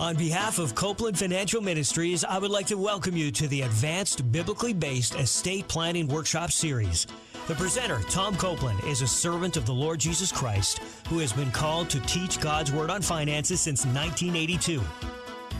[0.00, 4.32] On behalf of Copeland Financial Ministries, I would like to welcome you to the Advanced
[4.32, 7.06] Biblically Based Estate Planning Workshop Series.
[7.48, 10.78] The presenter, Tom Copeland, is a servant of the Lord Jesus Christ
[11.08, 14.80] who has been called to teach God's Word on finances since 1982.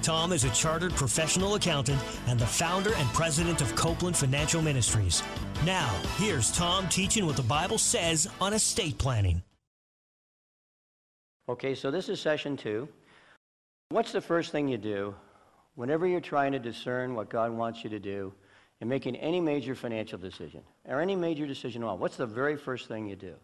[0.01, 5.23] Tom is a chartered professional accountant and the founder and president of Copeland Financial Ministries.
[5.67, 9.43] Now, here's Tom teaching what the Bible says on estate planning.
[11.47, 12.89] Okay, so this is session two.
[13.91, 15.17] What's the first thing you do
[15.75, 18.33] whenever you're trying to discern what God wants you to do
[18.81, 21.99] in making any major financial decision or any major decision at all?
[21.99, 23.35] What's the very first thing you do?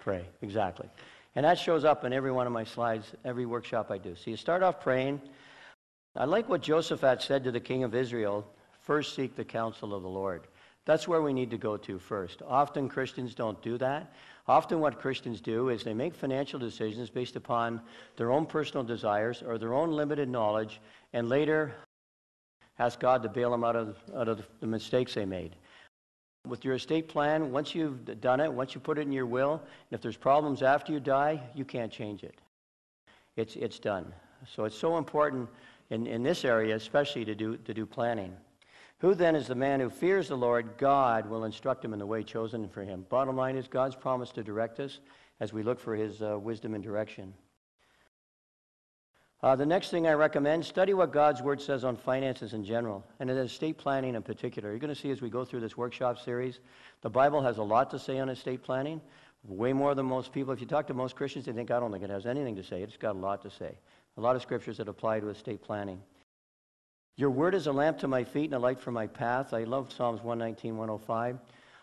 [0.00, 0.88] Pray, exactly.
[1.36, 4.16] And that shows up in every one of my slides, every workshop I do.
[4.16, 5.20] So you start off praying.
[6.16, 8.44] I like what Jehoshaphat said to the king of Israel
[8.80, 10.48] first seek the counsel of the Lord.
[10.86, 12.42] That's where we need to go to first.
[12.46, 14.12] Often Christians don't do that.
[14.46, 17.80] Often, what Christians do is they make financial decisions based upon
[18.16, 20.80] their own personal desires or their own limited knowledge,
[21.14, 21.74] and later
[22.78, 25.56] ask God to bail them out of, out of the mistakes they made.
[26.46, 29.62] With your estate plan, once you've done it, once you put it in your will,
[29.90, 32.38] if there's problems after you die, you can't change it.
[33.36, 34.12] It's, it's done.
[34.46, 35.48] So it's so important
[35.88, 38.36] in, in this area, especially to do, to do planning.
[39.04, 40.78] Who then is the man who fears the Lord?
[40.78, 43.04] God will instruct him in the way chosen for him.
[43.10, 44.98] Bottom line is God's promise to direct us
[45.40, 47.34] as we look for his uh, wisdom and direction.
[49.42, 53.04] Uh, the next thing I recommend, study what God's Word says on finances in general,
[53.20, 54.70] and in estate planning in particular.
[54.70, 56.60] You're going to see as we go through this workshop series,
[57.02, 59.02] the Bible has a lot to say on estate planning,
[59.46, 60.54] way more than most people.
[60.54, 62.64] If you talk to most Christians, they think, I don't think it has anything to
[62.64, 62.80] say.
[62.80, 63.76] It's got a lot to say.
[64.16, 66.00] A lot of scriptures that apply to estate planning.
[67.16, 69.54] Your word is a lamp to my feet and a light for my path.
[69.54, 71.38] I love Psalms 119, 105.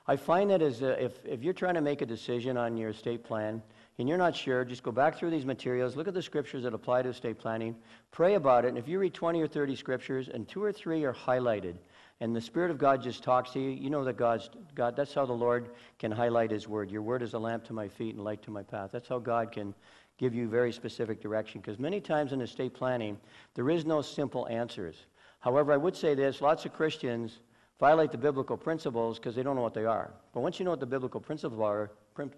[0.06, 2.90] I find that as a, if, if you're trying to make a decision on your
[2.90, 3.62] estate plan
[3.98, 6.74] and you're not sure, just go back through these materials, look at the scriptures that
[6.74, 7.78] apply to estate planning,
[8.12, 8.70] pray about it.
[8.70, 11.76] And if you read 20 or 30 scriptures and two or three are highlighted,
[12.20, 14.96] and the Spirit of God just talks to you, you know that God's God.
[14.96, 16.92] That's how the Lord can highlight His word.
[16.92, 18.92] Your word is a lamp to my feet and light to my path.
[18.92, 19.74] That's how God can
[20.20, 21.62] give you very specific direction.
[21.62, 23.18] Because many times in estate planning,
[23.56, 25.08] there is no simple answers.
[25.42, 27.40] However, I would say this lots of Christians
[27.80, 30.14] violate the biblical principles because they don't know what they are.
[30.34, 31.92] But once you know what the biblical principles are,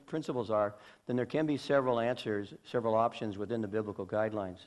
[0.08, 0.76] principles are,
[1.06, 4.66] then there can be several answers, several options within the biblical guidelines.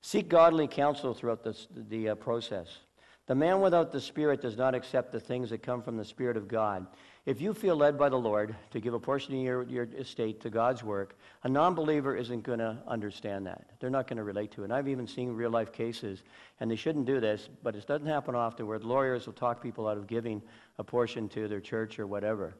[0.00, 2.78] Seek godly counsel throughout this, the uh, process.
[3.26, 6.38] The man without the Spirit does not accept the things that come from the Spirit
[6.38, 6.86] of God.
[7.26, 10.40] If you feel led by the Lord to give a portion of your, your estate
[10.40, 13.66] to God's work, a non believer isn't going to understand that.
[13.78, 14.64] They're not going to relate to it.
[14.64, 16.22] And I've even seen real life cases,
[16.60, 19.86] and they shouldn't do this, but it doesn't happen often, where lawyers will talk people
[19.86, 20.40] out of giving
[20.78, 22.54] a portion to their church or whatever.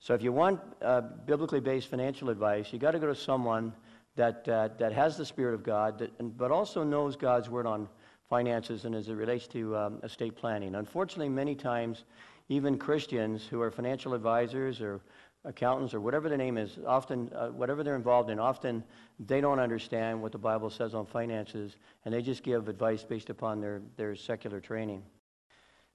[0.00, 3.72] So if you want uh, biblically based financial advice, you've got to go to someone
[4.16, 7.88] that, uh, that has the Spirit of God, that, but also knows God's Word on
[8.28, 10.74] finances and as it relates to um, estate planning.
[10.74, 12.04] Unfortunately, many times,
[12.50, 15.00] even Christians who are financial advisors or
[15.44, 18.82] accountants or whatever the name is, often, uh, whatever they're involved in, often
[19.20, 23.30] they don't understand what the Bible says on finances and they just give advice based
[23.30, 25.00] upon their, their secular training.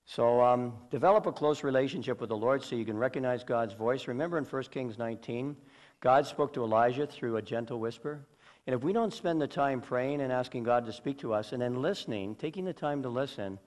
[0.06, 4.08] So um, develop a close relationship with the Lord so you can recognize God's voice.
[4.08, 5.58] Remember in 1 Kings 19,
[6.00, 8.26] God spoke to Elijah through a gentle whisper.
[8.66, 11.52] And if we don't spend the time praying and asking God to speak to us
[11.52, 13.60] and then listening, taking the time to listen,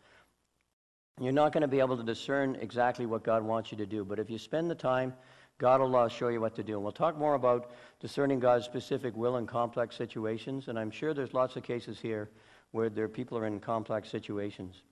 [1.20, 4.04] you're not going to be able to discern exactly what God wants you to do.
[4.04, 5.14] But if you spend the time,
[5.58, 6.74] God will uh, show you what to do.
[6.74, 10.68] And we'll talk more about discerning God's specific will in complex situations.
[10.68, 12.30] And I'm sure there's lots of cases here
[12.70, 14.82] where there people are in complex situations.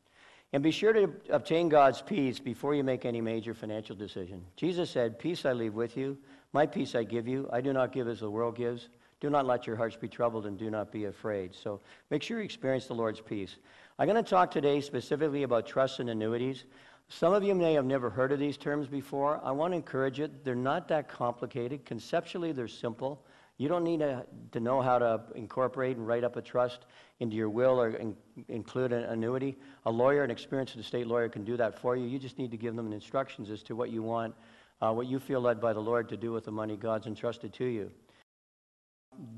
[0.53, 4.45] And be sure to obtain God's peace before you make any major financial decision.
[4.57, 6.19] Jesus said, Peace I leave with you,
[6.53, 7.49] my peace I give you.
[7.53, 8.89] I do not give as the world gives.
[9.21, 11.55] Do not let your hearts be troubled and do not be afraid.
[11.55, 13.57] So make sure you experience the Lord's peace.
[13.99, 16.65] I'm going to talk today specifically about trusts and annuities.
[17.09, 19.41] Some of you may have never heard of these terms before.
[19.43, 20.45] I want to encourage it.
[20.45, 21.87] They're not that complicated.
[21.87, 23.25] Conceptually, they're simple.
[23.57, 26.85] You don't need to, to know how to incorporate and write up a trust
[27.21, 28.15] into your will or in,
[28.49, 29.57] include an annuity.
[29.87, 32.07] A lawyer, an experienced estate lawyer, can do that for you.
[32.07, 34.35] You just need to give them instructions as to what you want,
[34.83, 37.55] uh, what you feel led by the Lord to do with the money God's entrusted
[37.55, 37.91] to you.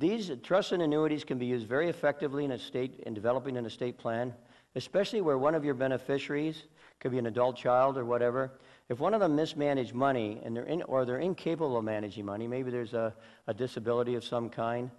[0.00, 3.97] These trusts and annuities can be used very effectively in, estate, in developing an estate
[3.99, 4.35] plan
[4.75, 6.65] especially where one of your beneficiaries
[7.00, 8.53] could be an adult child or whatever.
[8.88, 12.47] If one of them mismanaged money and they're in, or they're incapable of managing money,
[12.47, 13.15] maybe there's a,
[13.47, 14.91] a disability of some kind,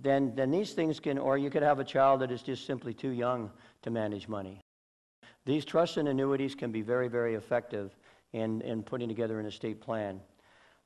[0.00, 2.92] then, then these things can, or you could have a child that is just simply
[2.92, 3.50] too young
[3.82, 4.60] to manage money.
[5.44, 7.96] These trusts and annuities can be very, very effective
[8.32, 10.20] in, in putting together an estate plan.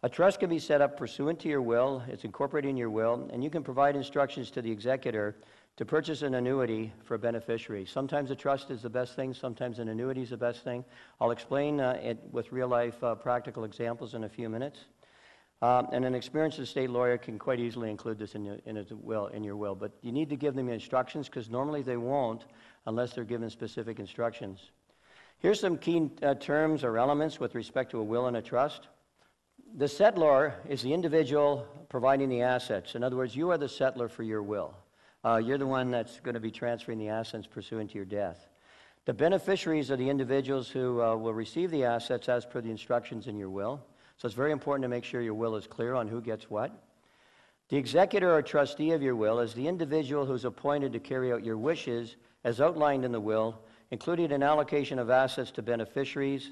[0.02, 3.28] A trust can be set up pursuant to your will, it's incorporated in your will,
[3.32, 5.37] and you can provide instructions to the executor
[5.76, 7.87] to purchase an annuity for a beneficiary.
[7.87, 10.84] Sometimes a trust is the best thing, sometimes an annuity is the best thing.
[11.20, 14.84] I'll explain uh, it with real life uh, practical examples in a few minutes.
[15.62, 19.26] Um, and an experienced estate lawyer can quite easily include this in your, in, will,
[19.26, 19.75] in your will.
[19.75, 22.44] But you need to give them instructions because normally they won't
[22.87, 24.70] unless they're given specific instructions.
[25.38, 28.88] Here's some key uh, terms or elements with respect to a will and a trust.
[29.76, 32.94] The settlor is the individual providing the assets.
[32.94, 34.75] In other words, you are the settlor for your will.
[35.22, 38.49] Uh, you're the one that's going to be transferring the assets pursuant to your death.
[39.05, 43.26] The beneficiaries are the individuals who uh, will receive the assets as per the instructions
[43.26, 43.84] in your will.
[44.17, 46.72] So it's very important to make sure your will is clear on who gets what.
[47.69, 51.44] The executor or trustee of your will is the individual who's appointed to carry out
[51.44, 56.50] your wishes as outlined in the will, including an allocation of assets to beneficiaries,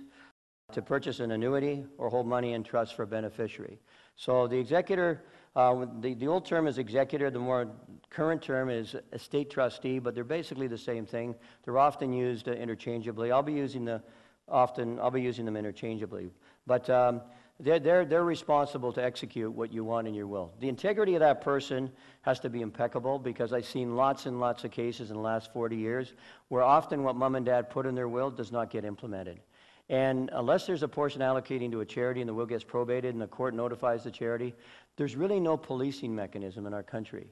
[0.72, 3.78] to purchase an annuity or hold money in trust for a beneficiary.
[4.16, 5.22] So the executor,
[5.58, 7.68] uh, the, the old term is executor, the more
[8.10, 11.34] current term is estate trustee, but they're basically the same thing.
[11.64, 13.32] They're often used uh, interchangeably.
[13.32, 14.00] I'll be using the
[14.46, 16.30] often I'll be using them interchangeably,
[16.64, 17.20] but um,
[17.58, 20.52] they're, they're, they're responsible to execute what you want in your will.
[20.60, 21.90] The integrity of that person
[22.22, 25.52] has to be impeccable because I've seen lots and lots of cases in the last
[25.52, 26.14] 40 years
[26.48, 29.40] where often what mom and dad put in their will does not get implemented.
[29.88, 33.20] And unless there's a portion allocating to a charity and the will gets probated and
[33.20, 34.54] the court notifies the charity,
[34.96, 37.28] there's really no policing mechanism in our country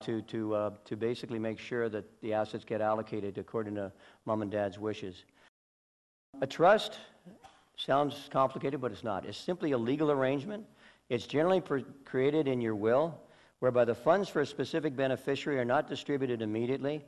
[0.00, 3.92] to, to, uh, to basically make sure that the assets get allocated according to
[4.24, 5.24] mom and dad's wishes.
[6.40, 6.98] A trust
[7.76, 9.24] sounds complicated, but it's not.
[9.24, 10.64] It's simply a legal arrangement.
[11.08, 11.62] It's generally
[12.04, 13.20] created in your will,
[13.60, 17.04] whereby the funds for a specific beneficiary are not distributed immediately.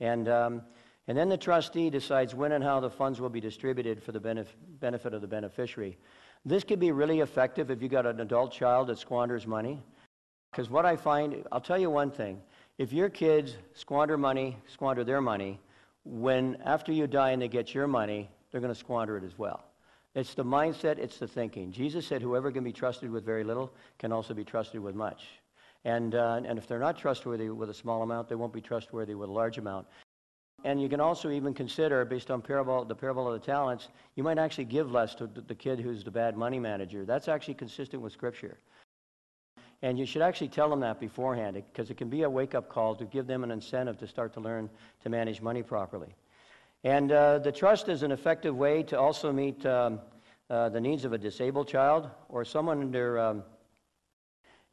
[0.00, 0.62] And um,
[1.08, 4.20] and then the trustee decides when and how the funds will be distributed for the
[4.20, 5.98] benef- benefit of the beneficiary.
[6.44, 9.82] This could be really effective if you've got an adult child that squanders money.
[10.50, 12.40] Because what I find, I'll tell you one thing.
[12.78, 15.60] If your kids squander money, squander their money,
[16.04, 19.38] when after you die and they get your money, they're going to squander it as
[19.38, 19.64] well.
[20.14, 21.72] It's the mindset, it's the thinking.
[21.72, 25.24] Jesus said, Whoever can be trusted with very little can also be trusted with much.
[25.84, 29.14] And, uh, and if they're not trustworthy with a small amount, they won't be trustworthy
[29.14, 29.86] with a large amount.
[30.64, 34.22] And you can also even consider, based on parable, the parable of the talents, you
[34.22, 37.04] might actually give less to the kid who's the bad money manager.
[37.04, 38.58] That's actually consistent with Scripture.
[39.82, 42.68] And you should actually tell them that beforehand because it can be a wake up
[42.68, 44.70] call to give them an incentive to start to learn
[45.02, 46.14] to manage money properly.
[46.84, 50.00] And uh, the trust is an effective way to also meet um,
[50.48, 53.42] uh, the needs of a disabled child or someone under um,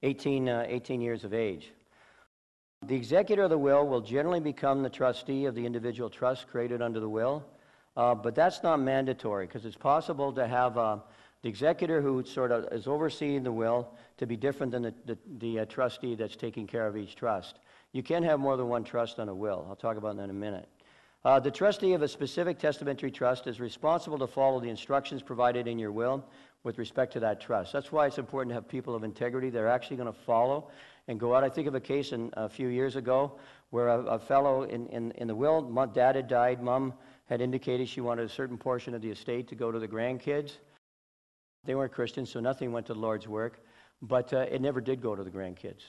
[0.03, 1.71] 18, uh, 18 years of age.
[2.88, 6.81] The executor of the will will generally become the trustee of the individual trust created
[6.81, 7.46] under the will,
[7.98, 10.98] uh, but that's not mandatory because it's possible to have uh,
[11.42, 15.18] the executor who sort of is overseeing the will to be different than the, the,
[15.40, 17.60] the uh, trustee that's taking care of each trust.
[17.92, 19.66] You can have more than one trust on a will.
[19.70, 20.70] I'll talk about that in a minute.
[21.25, 25.68] Uh, the trustee of a specific testamentary trust is responsible to follow the instructions provided
[25.68, 26.24] in your will
[26.64, 27.74] with respect to that trust.
[27.74, 29.50] That's why it's important to have people of integrity.
[29.50, 30.70] They're actually going to follow
[31.10, 31.44] and go out.
[31.44, 33.40] I think of a case in, a few years ago
[33.72, 36.94] where a, a fellow in, in, in the will, dad had died, mom
[37.26, 40.60] had indicated she wanted a certain portion of the estate to go to the grandkids.
[41.66, 43.60] They weren't Christians, so nothing went to the Lord's work,
[44.04, 45.82] but uh, it never did go to the grandkids.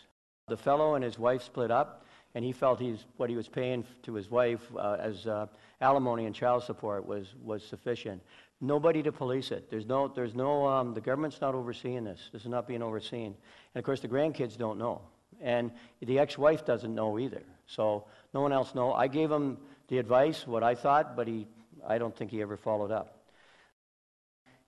[0.48, 3.84] The fellow and his wife split up, and he felt he's, what he was paying
[4.04, 5.46] to his wife uh, as uh,
[5.82, 8.22] alimony and child support was, was sufficient.
[8.60, 9.70] Nobody to police it.
[9.70, 12.20] There's no, there's no um, the government's not overseeing this.
[12.32, 13.34] This is not being overseen.
[13.74, 15.00] And of course, the grandkids don't know.
[15.40, 17.42] And the ex wife doesn't know either.
[17.66, 18.94] So no one else knows.
[18.96, 19.56] I gave him
[19.88, 21.46] the advice, what I thought, but he,
[21.86, 23.19] I don't think he ever followed up.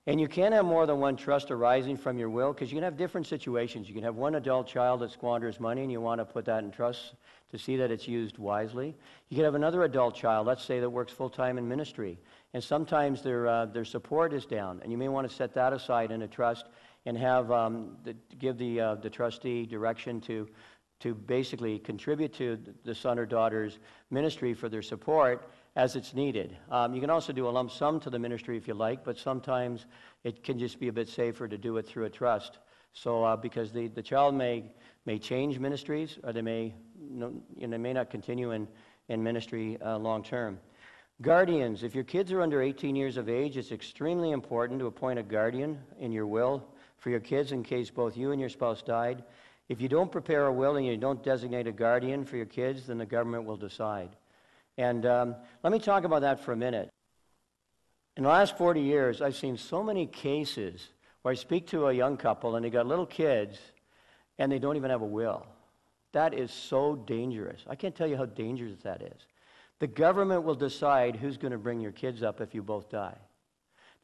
[0.09, 2.83] And you can't have more than one trust arising from your will because you can
[2.83, 3.89] have different situations.
[3.89, 6.65] You can have one adult child that squanders money and you want to put that
[6.65, 7.15] in trust
[7.53, 8.97] to see that it's used wisely.
[9.29, 12.19] You can have another adult child, let's say, that works full time in ministry
[12.53, 14.81] and sometimes their, uh, their support is down.
[14.83, 16.67] And you may want to set that aside in a trust
[17.07, 20.49] and have um, the, give the, uh, the trustee direction to,
[20.99, 23.79] to basically contribute to the son or daughter's
[24.11, 26.57] ministry for their support as it's needed.
[26.71, 29.19] Um, you can also do a lump sum to the ministry if you like, but
[29.19, 29.87] sometimes
[30.25, 32.59] it can just be a bit safer to do it through a trust.
[32.93, 34.65] So, uh, because the, the child may,
[35.07, 36.75] may change ministries or they may,
[37.11, 38.69] you know, they may not continue in,
[39.09, 40.59] in ministry uh, long term.
[41.23, 45.19] Guardians, if your kids are under 18 years of age, it's extremely important to appoint
[45.19, 46.67] a guardian in your will
[46.99, 49.23] for your kids in case both you and your spouse died.
[49.69, 52.89] If you don't prepare a will and you don't designate a guardian for your kids,
[52.89, 54.11] then the government will decide.
[54.79, 56.89] And um, let me talk about that for a minute.
[58.17, 60.89] In the last 40 years, I've seen so many cases
[61.23, 63.59] where I speak to a young couple and they got little kids
[64.39, 65.47] and they don't even have a will.
[66.13, 67.63] That is so dangerous.
[67.69, 69.27] I can't tell you how dangerous that is.
[69.79, 73.17] The government will decide who's going to bring your kids up if you both die.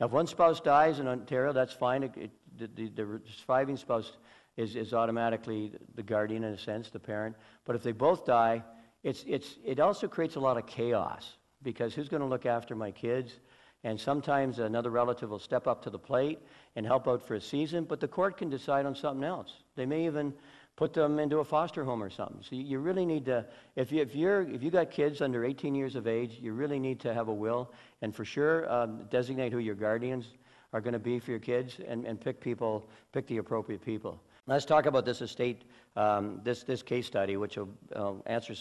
[0.01, 2.05] Now, if one spouse dies in Ontario, that's fine.
[2.05, 4.13] It, it, the, the, the surviving spouse
[4.57, 7.37] is, is automatically the guardian in a sense, the parent.
[7.65, 8.63] But if they both die,
[9.03, 12.75] it's, it's, it also creates a lot of chaos because who's going to look after
[12.75, 13.41] my kids?
[13.85, 16.41] And sometimes another relative will step up to the plate
[16.75, 19.53] and help out for a season, but the court can decide on something else.
[19.77, 20.35] They may even
[20.75, 22.39] put them into a foster home or something.
[22.41, 23.45] So you really need to,
[23.77, 26.79] if, you, if, you're, if you got kids under 18 years of age, you really
[26.79, 30.27] need to have a will, and for sure um, designate who your guardians
[30.73, 34.21] are going to be for your kids, and, and pick people, pick the appropriate people.
[34.47, 35.63] Let's talk about this estate,
[35.97, 38.55] um, this, this case study, which will uh, answer,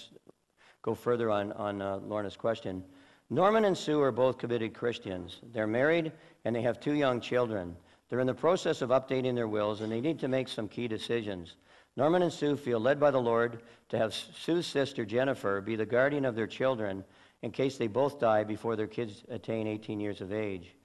[0.82, 2.84] go further on, on uh, Lorna's question.
[3.30, 5.42] Norman and Sue are both committed Christians.
[5.52, 6.12] They're married
[6.46, 7.76] and they have two young children.
[8.10, 10.88] They're in the process of updating their wills and they need to make some key
[10.88, 11.56] decisions.
[11.98, 15.86] Norman and Sue feel led by the Lord to have Sue's sister Jennifer be the
[15.86, 17.04] guardian of their children
[17.42, 20.76] in case they both die before their kids attain 18 years of age.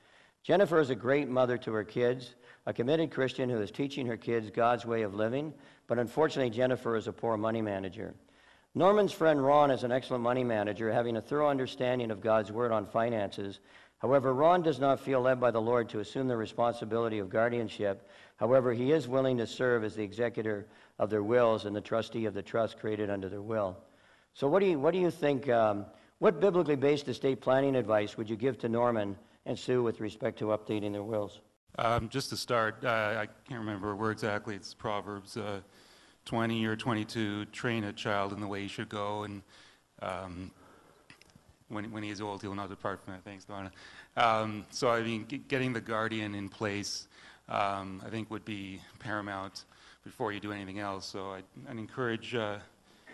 [0.42, 2.34] Jennifer is a great mother to her kids
[2.66, 5.52] a committed Christian who is teaching her kids God's way of living,
[5.86, 8.14] but unfortunately, Jennifer is a poor money manager.
[8.74, 12.72] Norman's friend Ron is an excellent money manager, having a thorough understanding of God's word
[12.72, 13.60] on finances.
[13.98, 18.08] However, Ron does not feel led by the Lord to assume the responsibility of guardianship.
[18.36, 20.66] However, he is willing to serve as the executor
[20.98, 23.76] of their wills and the trustee of the trust created under their will.
[24.32, 25.50] So, what do you, what do you think?
[25.50, 25.84] Um,
[26.18, 30.38] what biblically based estate planning advice would you give to Norman and Sue with respect
[30.38, 31.40] to updating their wills?
[31.78, 34.54] Um, just to start, uh, I can't remember where exactly.
[34.54, 35.60] It's Proverbs uh,
[36.24, 37.46] 20 or 22.
[37.46, 39.42] Train a child in the way he should go, and
[40.00, 40.50] um,
[41.68, 43.20] when, when he is old, he will not depart from it.
[43.24, 43.70] Thanks, Donna.
[44.16, 47.08] Um, so, I mean, getting the guardian in place,
[47.48, 49.64] um, I think, would be paramount
[50.04, 51.06] before you do anything else.
[51.06, 52.58] So, I'd, I'd encourage uh,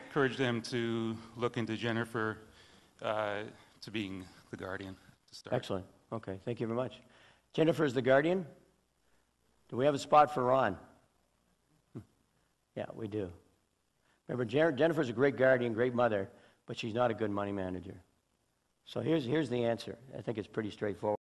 [0.08, 2.38] encourage them to look into Jennifer
[3.02, 3.42] uh,
[3.82, 4.96] to being the guardian
[5.28, 5.54] to start.
[5.54, 5.84] Excellent.
[6.12, 7.00] Okay, thank you very much.
[7.52, 8.46] Jennifer is the guardian.
[9.68, 10.78] Do we have a spot for Ron?
[12.78, 13.28] Yeah, we do.
[14.28, 16.28] Remember, Jennifer's a great guardian, great mother,
[16.64, 17.97] but she's not a good money manager.
[18.85, 19.99] So here's, here's the answer.
[20.16, 21.18] I think it's pretty straightforward.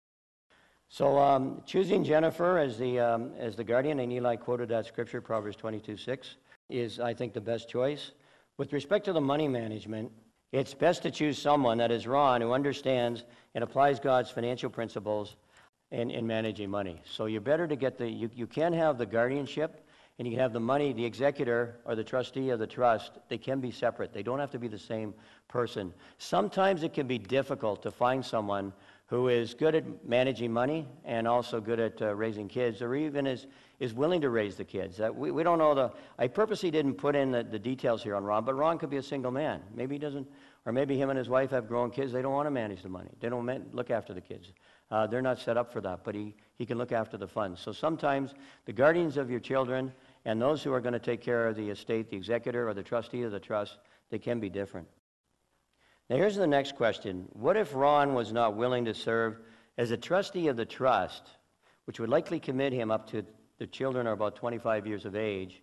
[0.91, 5.23] So um, choosing Jennifer as the, um, as the guardian, and Eli quoted that scripture,
[5.23, 6.35] Proverbs 22, 6,
[6.69, 8.11] is, I think, the best choice.
[8.59, 10.13] With respect to the money management,
[10.53, 15.37] it's best to choose someone that is Ron, who understands and applies God's financial principles
[15.91, 17.01] in, in managing money.
[17.07, 19.86] So you're better to get the, you, you can have the guardianship
[20.19, 23.13] and you can have the money, the executor or the trustee of the trust.
[23.29, 24.13] They can be separate.
[24.13, 25.13] They don't have to be the same
[25.49, 25.93] person.
[26.19, 28.73] Sometimes it can be difficult to find someone
[29.09, 33.27] who is good at managing money and also good at uh, raising kids or even
[33.27, 33.47] is,
[33.79, 35.01] is willing to raise the kids.
[35.01, 38.17] Uh, we, we don't know the, I purposely didn't put in the, the details here
[38.17, 39.61] on Ron, but Ron could be a single man.
[39.75, 40.27] Maybe he doesn't,
[40.65, 42.13] or maybe him and his wife have grown kids.
[42.13, 43.11] They don't want to manage the money.
[43.21, 44.51] They don't man, look after the kids.
[44.91, 47.61] Uh, they're not set up for that, but he, he can look after the funds.
[47.61, 48.35] So sometimes
[48.67, 49.93] the guardians of your children
[50.25, 52.83] and those who are going to take care of the estate, the executor or the
[52.83, 53.79] trustee of the trust,
[54.11, 54.87] they can be different.
[56.09, 59.41] Now, here's the next question What if Ron was not willing to serve
[59.77, 61.23] as a trustee of the trust,
[61.85, 63.25] which would likely commit him up to
[63.59, 65.63] the children are about 25 years of age?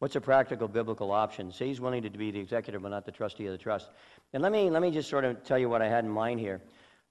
[0.00, 1.52] What's a practical biblical option?
[1.52, 3.90] Say he's willing to be the executor, but not the trustee of the trust.
[4.32, 6.40] And let me, let me just sort of tell you what I had in mind
[6.40, 6.62] here.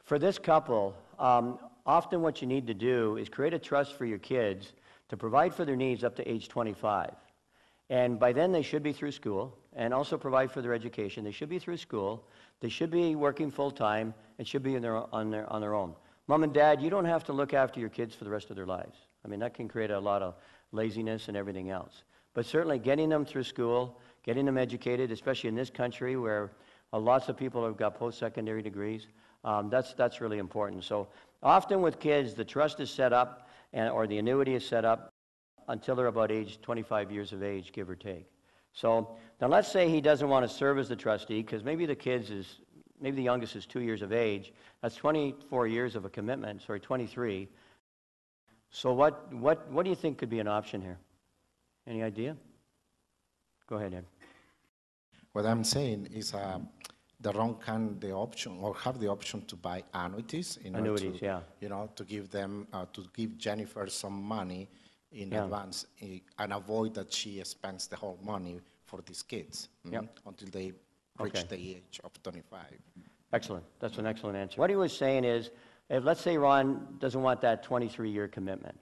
[0.09, 4.05] For this couple, um, often what you need to do is create a trust for
[4.05, 4.73] your kids
[5.09, 7.11] to provide for their needs up to age 25.
[7.91, 11.23] And by then, they should be through school and also provide for their education.
[11.23, 12.25] They should be through school.
[12.59, 15.93] They should be working full time and should be their, on, their, on their own.
[16.25, 18.55] Mom and dad, you don't have to look after your kids for the rest of
[18.55, 18.97] their lives.
[19.23, 20.33] I mean, that can create a lot of
[20.71, 22.01] laziness and everything else.
[22.33, 26.49] But certainly, getting them through school, getting them educated, especially in this country where
[26.91, 29.07] uh, lots of people have got post secondary degrees,
[29.43, 30.83] um, that's, that's really important.
[30.83, 31.07] So
[31.41, 35.09] often with kids, the trust is set up and, or the annuity is set up
[35.67, 38.25] until they're about age 25 years of age, give or take.
[38.73, 41.95] So now let's say he doesn't want to serve as the trustee because maybe the
[41.95, 42.59] kids is,
[42.99, 44.51] maybe the youngest is two years of age.
[44.81, 47.47] That's 24 years of a commitment, sorry, 23.
[48.71, 50.97] So what, what, what do you think could be an option here?
[51.87, 52.35] Any idea?
[53.67, 54.05] Go ahead, Ed.
[55.33, 56.59] What I'm saying is uh,
[57.21, 61.19] the Ron can the option or have the option to buy annuities in Annuities, order
[61.19, 61.39] to, yeah.
[61.59, 64.69] you know, to give them uh, to give Jennifer some money
[65.11, 65.43] in Yeah.
[65.43, 70.19] advance eh, and avoid that she spends the whole money for these kids mm, Yep.
[70.27, 70.71] until they
[71.19, 71.43] reach Okay.
[71.49, 72.61] the age of 25.
[73.33, 73.65] Excellent.
[73.79, 74.59] That's an excellent answer.
[74.59, 75.51] What he was saying is,
[75.89, 78.79] if, let's say Ron doesn't want that 23-year commitment,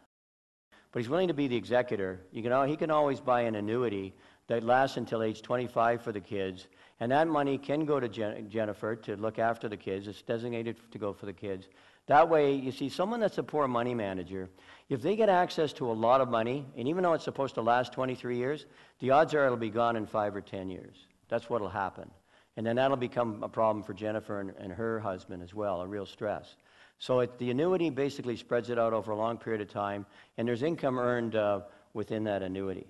[0.92, 4.14] but he's willing to be the executor, you can, he can always buy an annuity
[4.48, 6.68] that lasts until age 25 for the kids,
[7.00, 10.08] and that money can go to Jen- Jennifer to look after the kids.
[10.08, 11.68] It's designated to go for the kids.
[12.08, 14.50] That way, you see, someone that's a poor money manager,
[14.88, 17.62] if they get access to a lot of money, and even though it's supposed to
[17.62, 18.66] last 23 years,
[19.00, 20.96] the odds are it'll be gone in five or 10 years.
[21.28, 22.10] That's what'll happen.
[22.56, 25.88] And then that'll become a problem for Jennifer and, and her husband as well, a
[25.88, 26.56] real stress.
[27.00, 30.06] So it, the annuity basically spreads it out over a long period of time,
[30.38, 31.62] and there's income earned uh,
[31.94, 32.88] within that annuity.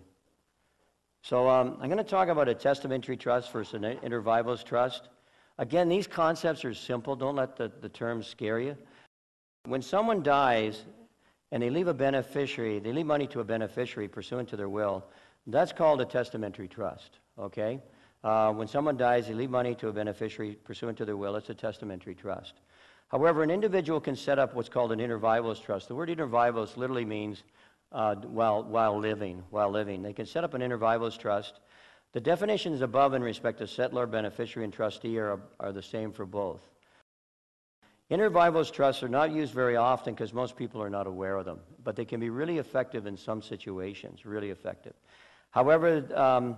[1.24, 5.10] So um, I'm going to talk about a testamentary trust versus an inter trust.
[5.58, 7.16] Again, these concepts are simple.
[7.16, 8.78] Don't let the, the terms scare you.
[9.66, 10.86] When someone dies
[11.52, 15.06] and they leave a beneficiary, they leave money to a beneficiary pursuant to their will,
[15.48, 17.82] that's called a testamentary trust, okay?
[18.24, 21.50] Uh, when someone dies, they leave money to a beneficiary pursuant to their will, it's
[21.50, 22.54] a testamentary trust.
[23.10, 25.88] However, an individual can set up what's called an inter vivos trust.
[25.88, 27.44] The word inter vivos literally means
[27.92, 30.02] uh, while, while living, while living.
[30.02, 31.60] They can set up an inter vivos trust.
[32.14, 36.26] The definitions above in respect to settlor, beneficiary, and trustee are, are the same for
[36.26, 36.62] both.
[38.10, 41.46] Inter vivos trusts are not used very often because most people are not aware of
[41.46, 44.94] them, but they can be really effective in some situations, really effective.
[45.52, 46.58] However, um,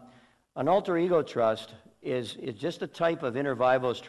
[0.55, 3.99] an alter ego trust is, is just a type of inter vivos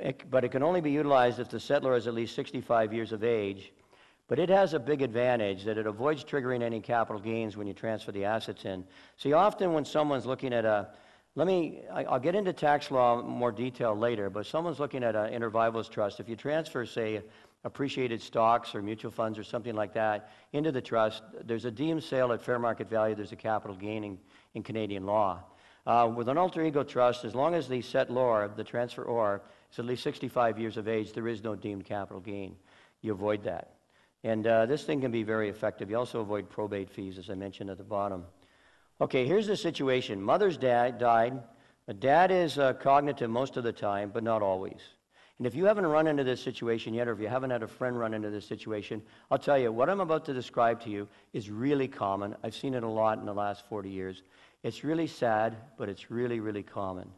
[0.00, 3.12] trust, but it can only be utilized if the settlor is at least 65 years
[3.12, 3.72] of age.
[4.28, 7.74] But it has a big advantage that it avoids triggering any capital gains when you
[7.74, 8.84] transfer the assets in.
[9.16, 10.88] See, often when someone's looking at a
[11.34, 15.32] let me, I'll get into tax law more detail later, but someone's looking at an
[15.32, 16.20] inter vivos trust.
[16.20, 17.22] If you transfer, say,
[17.64, 22.04] appreciated stocks or mutual funds or something like that into the trust, there's a deemed
[22.04, 24.18] sale at fair market value, there's a capital gain in,
[24.54, 25.42] in Canadian law.
[25.86, 29.40] Uh, with an alter ego trust, as long as the settlor, the transferor,
[29.72, 32.56] is at least 65 years of age, there is no deemed capital gain.
[33.00, 33.74] You avoid that.
[34.22, 35.90] And uh, this thing can be very effective.
[35.90, 38.24] You also avoid probate fees, as I mentioned at the bottom.
[39.00, 40.22] Okay, here's the situation.
[40.22, 41.42] Mother's dad died.
[41.98, 44.80] Dad is uh, cognitive most of the time, but not always.
[45.38, 47.66] And if you haven't run into this situation yet, or if you haven't had a
[47.66, 51.08] friend run into this situation, I'll tell you, what I'm about to describe to you
[51.32, 52.36] is really common.
[52.44, 54.22] I've seen it a lot in the last 40 years.
[54.62, 57.10] It's really sad, but it's really, really common.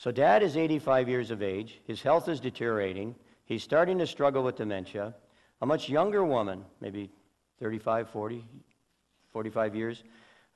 [0.00, 1.78] So, dad is 85 years of age.
[1.86, 3.14] His health is deteriorating.
[3.44, 5.14] He's starting to struggle with dementia.
[5.60, 7.10] A much younger woman, maybe
[7.60, 8.42] 35, 40,
[9.30, 10.02] 45 years,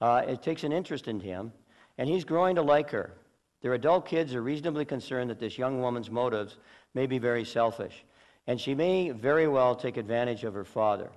[0.01, 1.53] uh, it takes an interest in him,
[1.99, 3.13] and he's growing to like her.
[3.61, 6.57] Their adult kids are reasonably concerned that this young woman's motives
[6.95, 8.03] may be very selfish,
[8.47, 11.11] and she may very well take advantage of her father.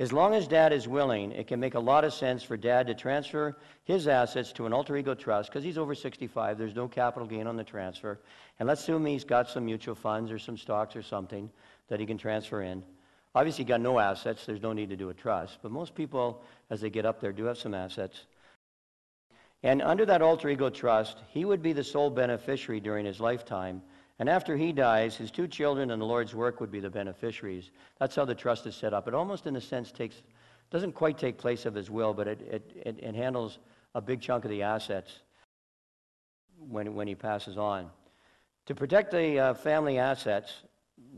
[0.00, 2.86] As long as dad is willing, it can make a lot of sense for dad
[2.86, 6.56] to transfer his assets to an alter ego trust because he's over 65.
[6.56, 8.20] There's no capital gain on the transfer.
[8.60, 11.50] And let's assume he's got some mutual funds or some stocks or something
[11.88, 12.84] that he can transfer in.
[13.34, 14.46] Obviously, he got no assets.
[14.46, 15.58] There's no need to do a trust.
[15.62, 18.24] But most people, as they get up there, do have some assets.
[19.64, 23.82] And under that alter ego trust, he would be the sole beneficiary during his lifetime.
[24.18, 27.70] And after he dies, his two children and the Lord's work would be the beneficiaries.
[28.00, 29.06] That's how the trust is set up.
[29.06, 30.22] It almost, in a sense, takes,
[30.70, 33.58] doesn't quite take place of his will, but it, it, it, it handles
[33.94, 35.20] a big chunk of the assets
[36.68, 37.88] when, when he passes on.
[38.66, 40.52] To protect the uh, family assets,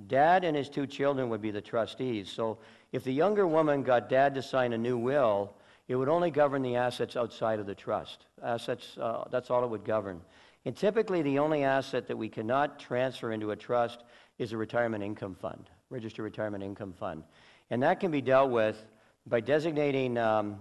[0.07, 2.31] Dad and his two children would be the trustees.
[2.31, 2.59] So
[2.93, 5.55] if the younger woman got dad to sign a new will,
[5.89, 8.27] it would only govern the assets outside of the trust.
[8.43, 10.21] Assets, uh, that's all it would govern.
[10.67, 14.05] And typically, the only asset that we cannot transfer into a trust
[14.39, 17.25] is a retirement income fund, registered retirement income fund.
[17.71, 18.85] And that can be dealt with
[19.27, 20.59] by designating um,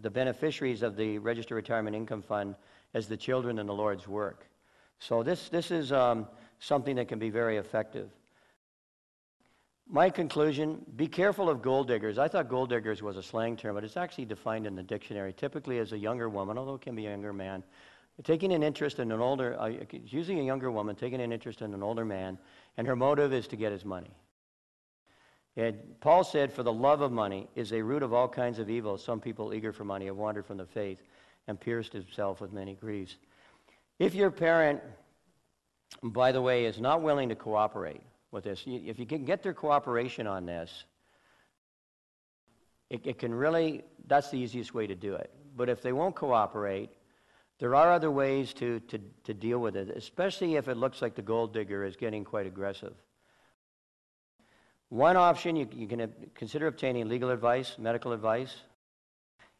[0.00, 2.54] the beneficiaries of the registered retirement income fund
[2.94, 4.46] as the children in the Lord's work.
[4.98, 6.26] So this, this is um,
[6.58, 8.10] something that can be very effective.
[9.88, 12.18] My conclusion be careful of gold diggers.
[12.18, 15.32] I thought gold diggers was a slang term, but it's actually defined in the dictionary,
[15.32, 17.62] typically as a younger woman, although it can be a younger man.
[18.24, 19.70] Taking an interest in an older, uh,
[20.04, 22.38] using a younger woman, taking an interest in an older man,
[22.76, 24.10] and her motive is to get his money.
[25.56, 28.70] And Paul said, For the love of money is a root of all kinds of
[28.70, 28.96] evil.
[28.96, 31.02] Some people eager for money have wandered from the faith
[31.46, 33.16] and pierced himself with many griefs.
[33.98, 34.80] If your parent,
[36.02, 38.02] by the way, is not willing to cooperate,
[38.36, 38.62] with this.
[38.66, 40.84] If you can get their cooperation on this,
[42.90, 45.30] it, it can really, that's the easiest way to do it.
[45.56, 46.90] But if they won't cooperate,
[47.58, 51.14] there are other ways to, to, to deal with it, especially if it looks like
[51.14, 52.94] the gold digger is getting quite aggressive.
[54.88, 58.54] One option, you, you can consider obtaining legal advice, medical advice.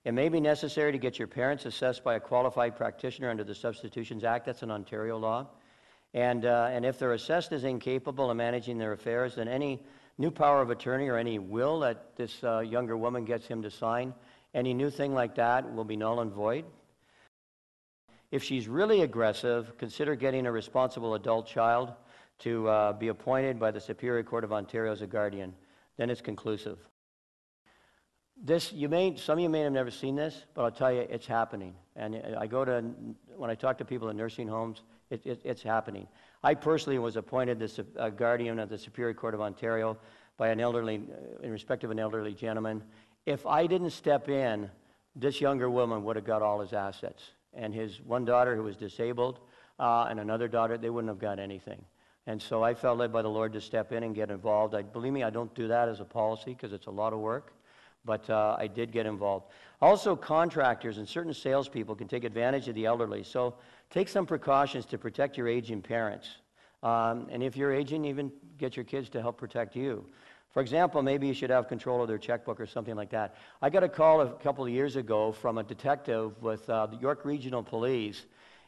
[0.05, 3.55] It may be necessary to get your parents assessed by a qualified practitioner under the
[3.55, 4.47] Substitute Decisions Act.
[4.47, 5.49] That's an Ontario law.
[6.15, 9.83] And, uh, and if they're assessed as incapable of managing their affairs, then any
[10.17, 13.71] new power of attorney or any will that this uh, younger woman gets him to
[13.71, 14.15] sign,
[14.55, 16.65] any new thing like that will be null and void.
[18.31, 21.93] If she's really aggressive, consider getting a responsible adult child
[22.41, 25.55] to uh, be appointed by the Superior Court of Ontario as a guardian.
[25.97, 26.79] Then it's conclusive.
[28.37, 31.01] This, you may, some of you may have never seen this, but I'll tell you,
[31.09, 31.75] it's happening.
[31.95, 32.85] And I go to,
[33.35, 36.07] when I talk to people in nursing homes, it, it, it's happening.
[36.43, 39.97] I personally was appointed the uh, guardian of the Superior Court of Ontario
[40.37, 42.83] by an elderly, uh, in respect of an elderly gentleman.
[43.25, 44.71] If I didn't step in,
[45.15, 47.23] this younger woman would have got all his assets.
[47.57, 49.41] And his one daughter, who was disabled,
[49.79, 51.83] uh, and another daughter, they wouldn't have got anything.
[52.27, 54.75] And so I felt led by the Lord to step in and get involved.
[54.75, 57.21] I, believe me, I don't do that as a policy because it's a lot of
[57.21, 57.53] work
[58.07, 59.47] but uh, I did get involved.
[59.83, 63.23] Also, contractors and certain salespeople can take advantage of the elderly.
[63.23, 63.55] So
[63.91, 66.29] take some precautions to protect your aging parents.
[66.83, 70.07] Um, and if you're aging, even get your kids to help protect you.
[70.57, 73.35] For example, maybe you should have control of their checkbook or something like that.
[73.61, 76.97] I got a call a couple of years ago from a detective with uh, the
[76.97, 78.25] York Regional Police,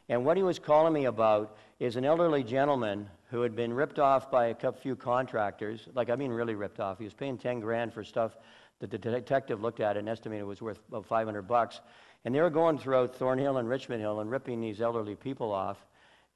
[0.07, 3.97] and what he was calling me about is an elderly gentleman who had been ripped
[3.97, 5.87] off by a few contractors.
[5.95, 6.99] Like, I mean, really ripped off.
[6.99, 8.37] He was paying 10 grand for stuff
[8.81, 11.81] that the detective looked at and estimated was worth about 500 bucks.
[12.23, 15.83] And they were going throughout Thornhill and Richmond Hill and ripping these elderly people off.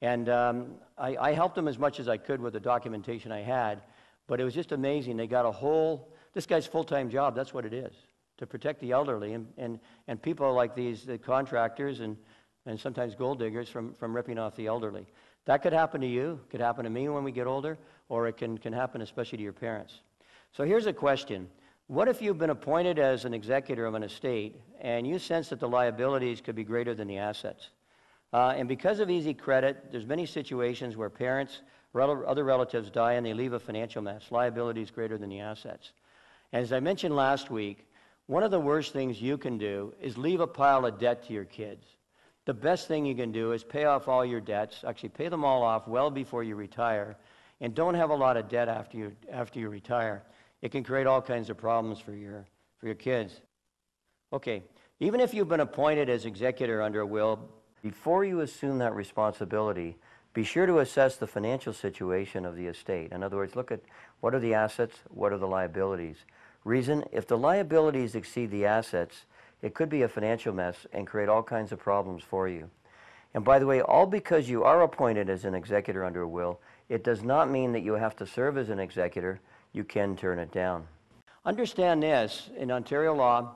[0.02, 0.66] And um,
[0.98, 3.82] I, I helped them as much as I could with the documentation I had.
[4.26, 5.16] But it was just amazing.
[5.16, 7.92] They got a whole, this guy's full time job, that's what it is,
[8.38, 12.16] to protect the elderly and, and, and people like these the contractors and,
[12.66, 15.06] and sometimes gold diggers from, from ripping off the elderly.
[15.44, 17.76] That could happen to you, could happen to me when we get older,
[18.08, 20.00] or it can, can happen especially to your parents.
[20.52, 21.48] So here's a question
[21.86, 25.60] what if you've been appointed as an executor of an estate and you sense that
[25.60, 27.68] the liabilities could be greater than the assets?
[28.32, 31.60] Uh, and because of easy credit, there's many situations where parents
[32.02, 34.24] other relatives die and they leave a financial mess.
[34.30, 35.92] Liabilities greater than the assets.
[36.52, 37.86] As I mentioned last week,
[38.26, 41.32] one of the worst things you can do is leave a pile of debt to
[41.32, 41.84] your kids.
[42.46, 45.44] The best thing you can do is pay off all your debts, actually pay them
[45.44, 47.16] all off well before you retire,
[47.60, 50.22] and don't have a lot of debt after you, after you retire.
[50.62, 52.46] It can create all kinds of problems for your,
[52.78, 53.40] for your kids.
[54.32, 54.62] Okay,
[55.00, 57.48] even if you've been appointed as executor under a will,
[57.82, 59.96] before you assume that responsibility,
[60.34, 63.12] be sure to assess the financial situation of the estate.
[63.12, 63.80] In other words, look at
[64.20, 66.16] what are the assets, what are the liabilities.
[66.64, 69.26] Reason, if the liabilities exceed the assets,
[69.62, 72.68] it could be a financial mess and create all kinds of problems for you.
[73.32, 76.60] And by the way, all because you are appointed as an executor under a will,
[76.88, 79.40] it does not mean that you have to serve as an executor
[79.72, 80.86] you can turn it down.
[81.44, 83.54] Understand this in Ontario law,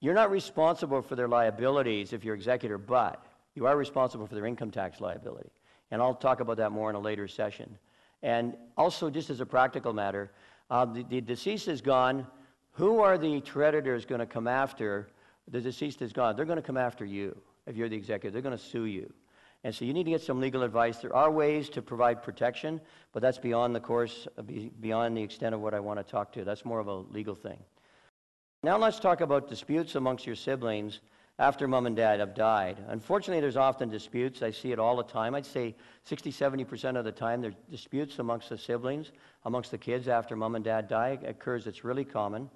[0.00, 4.46] you're not responsible for their liabilities if you're executor, but you are responsible for their
[4.46, 5.50] income tax liability.
[5.90, 7.78] And I'll talk about that more in a later session.
[8.22, 10.30] And also, just as a practical matter,
[10.70, 12.26] uh, the, the deceased is gone.
[12.72, 15.08] Who are the creditors going to come after?
[15.48, 16.36] The deceased is gone.
[16.36, 18.30] They're going to come after you if you're the executor.
[18.30, 19.12] They're going to sue you.
[19.62, 20.98] And so you need to get some legal advice.
[20.98, 22.80] There are ways to provide protection,
[23.12, 24.42] but that's beyond the course, uh,
[24.80, 26.44] beyond the extent of what I want to talk to.
[26.44, 27.58] That's more of a legal thing.
[28.62, 31.00] Now let's talk about disputes amongst your siblings
[31.40, 32.76] after mom and dad have died.
[32.88, 34.42] Unfortunately, there's often disputes.
[34.42, 35.34] I see it all the time.
[35.34, 35.74] I'd say
[36.04, 39.10] 60, 70% of the time there's disputes amongst the siblings,
[39.46, 41.18] amongst the kids after mom and dad die.
[41.22, 42.50] It occurs, it's really common.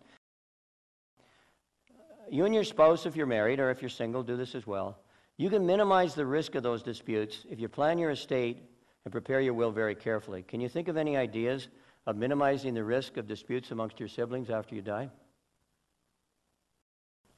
[2.31, 4.99] You and your spouse, if you're married or if you're single, do this as well.
[5.39, 8.59] You can minimize the risk of those disputes if you plan your estate
[9.07, 10.43] and prepare your will very carefully.
[10.43, 11.69] Can you think of any ideas
[12.07, 15.09] of minimizing the risk of disputes amongst your siblings after you die?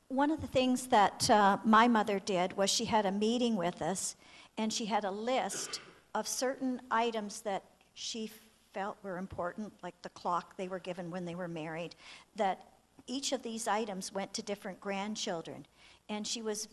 [0.09, 3.83] One of the things that uh, my mother did was she had a meeting with
[3.83, 4.15] us
[4.57, 5.81] and she had a list
[6.15, 7.65] of certain items that
[7.95, 8.31] she
[8.73, 11.97] felt were important, like the clock they were given when they were married,
[12.37, 12.69] that
[13.07, 15.67] each of these items went to different grandchildren.
[16.09, 16.69] And she was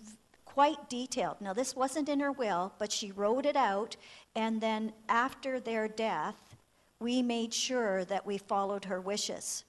[0.46, 1.38] quite detailed.
[1.42, 3.96] Now, this wasn't in her will, but she wrote it out,
[4.36, 6.56] and then after their death,
[7.00, 9.64] we made sure that we followed her wishes.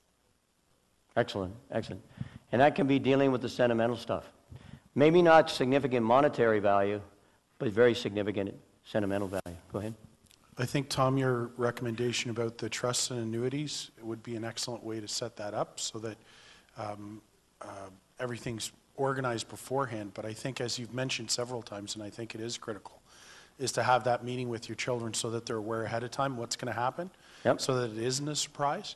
[1.16, 2.02] Excellent, excellent.
[2.54, 4.30] And that can be dealing with the sentimental stuff.
[4.94, 7.00] Maybe not significant monetary value,
[7.58, 9.58] but very significant sentimental value.
[9.72, 9.94] Go ahead.
[10.56, 15.00] I think, Tom, your recommendation about the trusts and annuities would be an excellent way
[15.00, 16.16] to set that up so that
[16.78, 17.20] um,
[17.60, 17.88] uh,
[18.20, 22.40] everything's organized beforehand, but I think, as you've mentioned several times, and I think it
[22.40, 23.02] is critical,
[23.58, 26.36] is to have that meeting with your children so that they're aware ahead of time
[26.36, 27.10] what's going to happen,
[27.44, 27.60] Yep.
[27.60, 28.94] so that it isn't a surprise.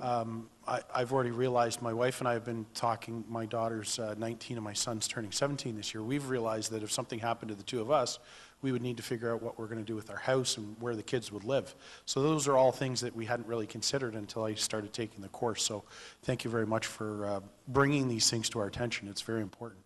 [0.00, 4.14] Um, I, I've already realized, my wife and I have been talking, my daughter's uh,
[4.18, 6.02] 19 and my son's turning 17 this year.
[6.02, 8.18] We've realized that if something happened to the two of us,
[8.62, 10.76] we would need to figure out what we're going to do with our house and
[10.80, 11.74] where the kids would live.
[12.04, 15.28] So those are all things that we hadn't really considered until I started taking the
[15.28, 15.62] course.
[15.62, 15.84] So
[16.22, 19.08] thank you very much for uh, bringing these things to our attention.
[19.08, 19.82] It's very important.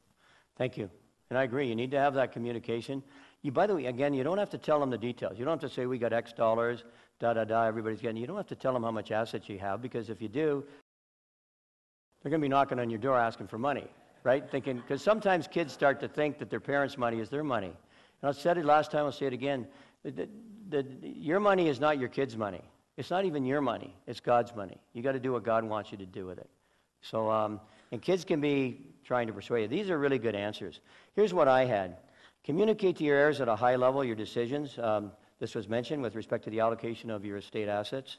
[0.57, 0.89] Thank you.
[1.31, 3.03] And I agree, you need to have that communication.
[3.43, 5.39] You, by the way, again, you don't have to tell them the details.
[5.39, 6.85] You don't have to say, we got X dollars,
[7.21, 8.17] da da da, everybody's getting.
[8.17, 10.65] You don't have to tell them how much assets you have because if you do,
[12.23, 13.87] they're going to be knocking on your door asking for money,
[14.25, 14.51] right?
[14.51, 17.73] Thinking, because sometimes kids start to think that their parents' money is their money.
[18.23, 19.67] And I said it last time, I'll say it again.
[20.03, 20.29] The, the,
[20.71, 22.63] the, your money is not your kids' money.
[22.97, 23.95] It's not even your money.
[24.07, 24.79] It's God's money.
[24.93, 26.49] You got to do what God wants you to do with it.
[27.03, 27.61] So, um,
[27.93, 29.69] and kids can be trying to persuade you.
[29.69, 30.81] These are really good answers.
[31.15, 31.97] Here's what I had.
[32.45, 34.79] Communicate to your heirs at a high level your decisions.
[34.79, 38.19] Um, this was mentioned with respect to the allocation of your estate assets.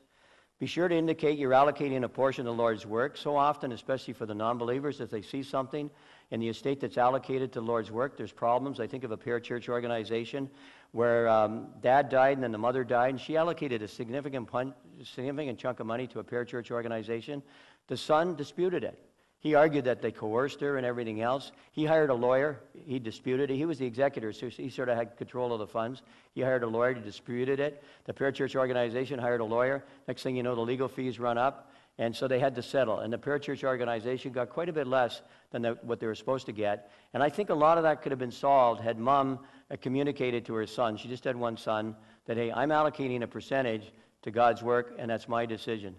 [0.59, 3.17] Be sure to indicate you're allocating a portion of the Lord's work.
[3.17, 5.89] So often, especially for the non believers, if they see something
[6.29, 8.79] in the estate that's allocated to the Lord's work, there's problems.
[8.79, 10.49] I think of a parachurch organization
[10.91, 14.73] where um, dad died and then the mother died, and she allocated a significant, pun-
[15.03, 17.41] significant chunk of money to a parachurch organization.
[17.87, 18.99] The son disputed it.
[19.41, 21.51] He argued that they coerced her and everything else.
[21.71, 22.59] He hired a lawyer.
[22.85, 23.55] He disputed it.
[23.55, 26.03] He was the executor, so he sort of had control of the funds.
[26.35, 26.93] He hired a lawyer.
[26.93, 27.83] He disputed it.
[28.05, 29.83] The parachurch organization hired a lawyer.
[30.07, 32.99] Next thing you know, the legal fees run up, and so they had to settle.
[32.99, 36.45] And the parachurch organization got quite a bit less than the, what they were supposed
[36.45, 36.91] to get.
[37.15, 39.39] And I think a lot of that could have been solved had mom
[39.71, 40.97] uh, communicated to her son.
[40.97, 41.95] She just had one son
[42.27, 45.95] that, hey, I'm allocating a percentage to God's work, and that's my decision.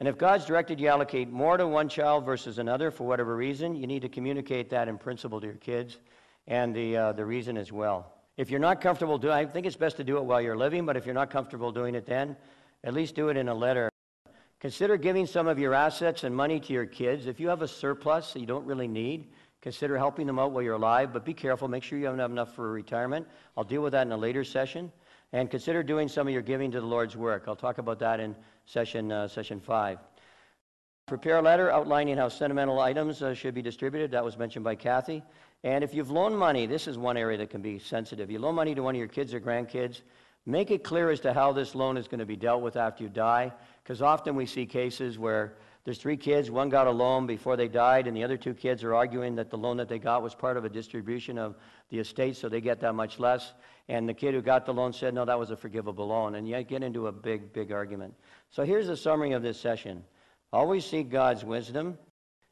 [0.00, 3.76] And if God's directed you allocate more to one child versus another for whatever reason,
[3.76, 5.98] you need to communicate that in principle to your kids
[6.46, 8.14] and the, uh, the reason as well.
[8.38, 10.86] If you're not comfortable doing I think it's best to do it while you're living,
[10.86, 12.34] but if you're not comfortable doing it then,
[12.82, 13.90] at least do it in a letter.
[14.58, 17.26] Consider giving some of your assets and money to your kids.
[17.26, 19.28] If you have a surplus that you don't really need,
[19.60, 21.68] consider helping them out while you're alive, but be careful.
[21.68, 23.26] Make sure you have enough for retirement.
[23.54, 24.90] I'll deal with that in a later session.
[25.32, 27.44] And consider doing some of your giving to the Lord's work.
[27.46, 28.34] I'll talk about that in
[28.66, 29.98] session, uh, session five.
[31.06, 34.10] Prepare a letter outlining how sentimental items uh, should be distributed.
[34.10, 35.22] That was mentioned by Kathy.
[35.62, 38.30] And if you've loaned money, this is one area that can be sensitive.
[38.30, 40.02] You loan money to one of your kids or grandkids,
[40.46, 43.04] make it clear as to how this loan is going to be dealt with after
[43.04, 43.52] you die.
[43.82, 47.68] Because often we see cases where there's three kids, one got a loan before they
[47.68, 50.34] died, and the other two kids are arguing that the loan that they got was
[50.34, 51.56] part of a distribution of
[51.88, 53.54] the estate, so they get that much less.
[53.88, 56.34] And the kid who got the loan said, no, that was a forgivable loan.
[56.34, 58.14] And you get into a big, big argument.
[58.50, 60.04] So here's a summary of this session.
[60.52, 61.96] Always seek God's wisdom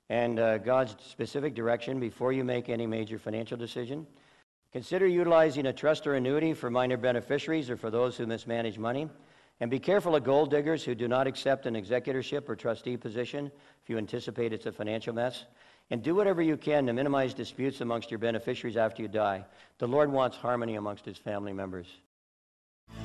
[0.09, 4.07] and uh, God's specific direction before you make any major financial decision.
[4.73, 9.09] Consider utilizing a trust or annuity for minor beneficiaries or for those who mismanage money.
[9.61, 13.51] And be careful of gold diggers who do not accept an executorship or trustee position
[13.83, 15.45] if you anticipate it's a financial mess.
[15.91, 19.45] And do whatever you can to minimize disputes amongst your beneficiaries after you die.
[19.79, 21.89] The Lord wants harmony amongst his family members.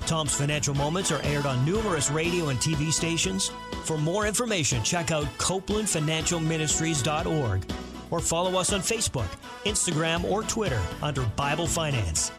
[0.06, 3.52] Tom's Financial Moments are aired on numerous radio and TV stations.
[3.86, 7.72] For more information, check out CopelandFinancialMinistries.org
[8.12, 9.30] or follow us on Facebook,
[9.66, 12.32] Instagram, or Twitter under Bible Finance.